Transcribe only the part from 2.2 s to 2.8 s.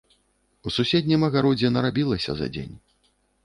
за дзень.